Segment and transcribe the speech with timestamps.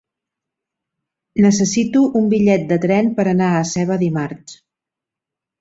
[1.45, 4.61] Necessito un bitllet de tren per anar a Seva dimarts.